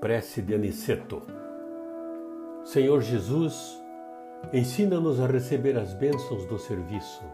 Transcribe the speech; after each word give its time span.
Prece 0.00 0.40
de 0.40 0.54
Aniceto. 0.54 1.22
Senhor 2.62 3.02
Jesus, 3.02 3.82
ensina-nos 4.52 5.18
a 5.20 5.26
receber 5.26 5.76
as 5.76 5.92
bênçãos 5.92 6.46
do 6.46 6.56
serviço. 6.56 7.24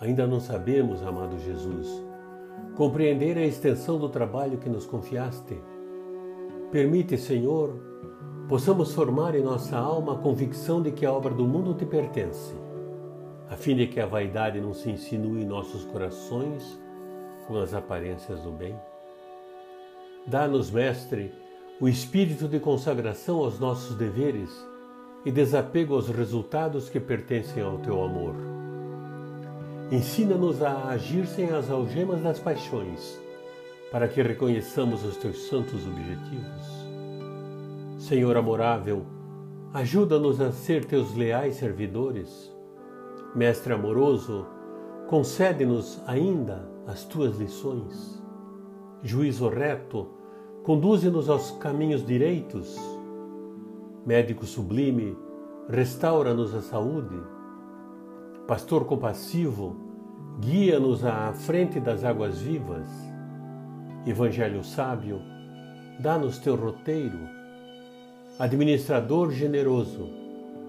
Ainda 0.00 0.26
não 0.26 0.40
sabemos, 0.40 1.02
amado 1.02 1.38
Jesus, 1.38 2.02
compreender 2.74 3.36
a 3.36 3.44
extensão 3.44 3.98
do 3.98 4.08
trabalho 4.08 4.56
que 4.56 4.70
nos 4.70 4.86
confiaste. 4.86 5.62
Permite, 6.70 7.18
Senhor, 7.18 7.78
possamos 8.48 8.94
formar 8.94 9.34
em 9.34 9.42
nossa 9.42 9.76
alma 9.76 10.14
a 10.14 10.18
convicção 10.18 10.80
de 10.80 10.90
que 10.90 11.04
a 11.04 11.12
obra 11.12 11.34
do 11.34 11.44
mundo 11.44 11.74
te 11.74 11.84
pertence, 11.84 12.54
a 13.50 13.58
fim 13.58 13.76
de 13.76 13.86
que 13.86 14.00
a 14.00 14.06
vaidade 14.06 14.58
não 14.58 14.72
se 14.72 14.90
insinue 14.90 15.42
em 15.42 15.46
nossos 15.46 15.84
corações 15.84 16.80
com 17.46 17.58
as 17.58 17.74
aparências 17.74 18.40
do 18.40 18.50
bem. 18.50 18.74
Dá-nos, 20.26 20.70
Mestre, 20.70 21.41
o 21.80 21.88
espírito 21.88 22.46
de 22.46 22.60
consagração 22.60 23.38
aos 23.38 23.58
nossos 23.58 23.96
deveres 23.96 24.50
e 25.24 25.32
desapego 25.32 25.94
aos 25.94 26.08
resultados 26.08 26.88
que 26.88 27.00
pertencem 27.00 27.62
ao 27.62 27.78
teu 27.78 28.02
amor. 28.02 28.34
Ensina-nos 29.90 30.62
a 30.62 30.88
agir 30.88 31.26
sem 31.26 31.50
as 31.50 31.70
algemas 31.70 32.22
das 32.22 32.38
paixões, 32.38 33.20
para 33.90 34.08
que 34.08 34.22
reconheçamos 34.22 35.04
os 35.04 35.16
teus 35.16 35.48
santos 35.48 35.86
objetivos. 35.86 36.82
Senhor 37.98 38.36
amorável, 38.36 39.04
ajuda-nos 39.74 40.40
a 40.40 40.50
ser 40.50 40.84
teus 40.84 41.14
leais 41.14 41.56
servidores. 41.56 42.50
Mestre 43.34 43.72
amoroso, 43.72 44.46
concede-nos 45.08 46.00
ainda 46.06 46.68
as 46.86 47.04
tuas 47.04 47.36
lições. 47.36 48.22
Juízo 49.02 49.48
reto, 49.48 50.21
conduze-nos 50.62 51.28
aos 51.28 51.50
caminhos 51.52 52.06
direitos. 52.06 52.78
Médico 54.06 54.46
sublime, 54.46 55.16
restaura-nos 55.68 56.54
a 56.54 56.60
saúde. 56.60 57.20
Pastor 58.46 58.84
compassivo, 58.84 59.76
guia-nos 60.40 61.04
à 61.04 61.32
frente 61.32 61.80
das 61.80 62.04
águas 62.04 62.40
vivas. 62.40 62.86
Evangelho 64.06 64.62
sábio, 64.62 65.20
dá-nos 66.00 66.38
teu 66.38 66.54
roteiro. 66.54 67.18
Administrador 68.38 69.30
generoso, 69.32 70.08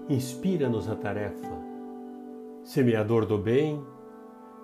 inspira-nos 0.08 0.88
a 0.88 0.96
tarefa. 0.96 1.54
Semeador 2.64 3.26
do 3.26 3.38
bem, 3.38 3.80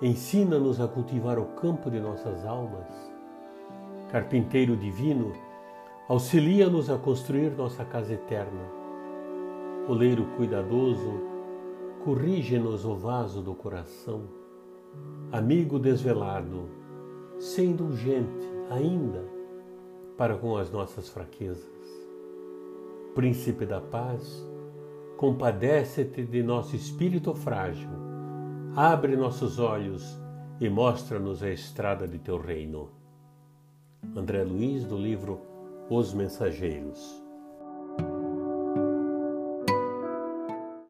ensina-nos 0.03 0.81
a 0.81 0.89
cultivar 0.89 1.39
o 1.39 1.47
campo 1.47 1.91
de 1.91 2.01
nossas 2.01 2.45
almas 2.45 3.11
Carpinteiro 4.11 4.77
divino, 4.77 5.33
auxilia-nos 6.09 6.91
a 6.91 6.99
construir 6.99 7.51
nossa 7.51 7.85
casa 7.85 8.13
eterna. 8.13 8.61
Oleiro 9.89 10.25
cuidadoso, 10.37 11.13
corrige-nos 12.03 12.85
o 12.85 12.97
vaso 12.97 13.41
do 13.41 13.55
coração. 13.55 14.25
Amigo 15.31 15.79
desvelado, 15.79 16.69
ser 17.39 17.67
indulgente 17.67 18.49
ainda 18.69 19.25
para 20.19 20.37
com 20.37 20.57
as 20.57 20.73
nossas 20.73 21.09
fraquezas. 21.09 21.71
Príncipe 23.15 23.65
da 23.65 23.81
paz, 23.81 24.45
compadece-te 25.17 26.25
de 26.25 26.43
nosso 26.43 26.75
espírito 26.75 27.33
frágil, 27.33 27.91
abre 28.75 29.15
nossos 29.15 29.61
olhos 29.61 30.21
e 30.61 30.69
mostra-nos 30.69 31.45
a 31.45 31.51
estrada 31.51 32.09
de 32.09 32.19
teu 32.19 32.39
reino. 32.39 33.00
André 34.17 34.43
Luiz, 34.43 34.85
do 34.85 34.97
livro 34.97 35.41
Os 35.89 36.13
Mensageiros. 36.13 37.25